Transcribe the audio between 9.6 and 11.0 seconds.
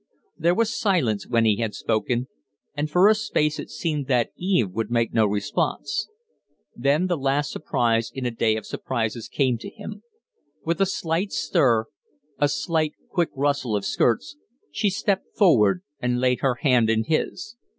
him. With a